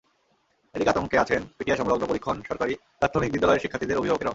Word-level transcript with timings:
এদিকে 0.75 0.91
আতঙ্কে 0.91 1.17
আছেন 1.17 1.41
পিটিআই 1.57 1.79
সংলগ্ন 1.79 2.03
পরীক্ষণ 2.07 2.37
সরকারি 2.49 2.73
প্রাথমিক 2.99 3.29
বিদ্যালয়ের 3.31 3.61
শিক্ষার্থীদের 3.63 3.99
অভিভাবকেরাও। 3.99 4.29